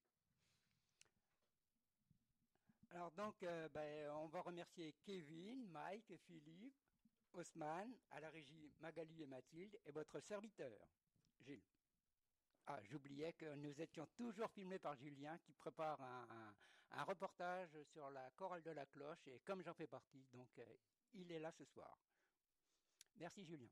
Alors 2.91 3.11
donc, 3.11 3.43
euh, 3.43 3.67
ben, 3.67 4.09
on 4.11 4.27
va 4.27 4.39
remercier 4.39 4.95
Kevin, 5.03 5.67
Mike, 5.67 6.13
Philippe, 6.25 6.79
Osman, 7.33 7.93
à 8.11 8.21
la 8.21 8.29
régie 8.29 8.71
Magali 8.79 9.23
et 9.23 9.27
Mathilde, 9.27 9.77
et 9.85 9.91
votre 9.91 10.21
serviteur, 10.21 10.87
Gilles. 11.41 11.61
Ah, 12.67 12.79
j'oubliais 12.83 13.33
que 13.33 13.53
nous 13.55 13.81
étions 13.81 14.07
toujours 14.15 14.49
filmés 14.51 14.79
par 14.79 14.95
Julien 14.95 15.37
qui 15.39 15.51
prépare 15.51 16.01
un, 16.01 16.27
un, 16.29 16.55
un, 16.91 17.03
reportage 17.03 17.77
sur 17.91 18.09
la 18.09 18.31
chorale 18.37 18.61
de 18.61 18.71
la 18.71 18.85
cloche 18.85 19.27
et 19.27 19.41
comme 19.41 19.61
j'en 19.61 19.73
fais 19.73 19.87
partie, 19.87 20.25
donc 20.31 20.47
euh, 20.59 20.77
il 21.11 21.29
est 21.29 21.39
là 21.39 21.51
ce 21.51 21.65
soir. 21.65 21.99
Merci 23.17 23.43
Julien. 23.43 23.67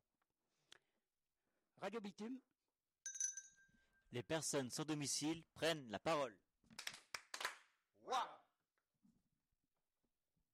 Les 4.11 4.23
personnes 4.23 4.69
sans 4.69 4.85
domicile 4.85 5.43
prennent 5.55 5.89
la 5.89 5.99
parole. 5.99 6.37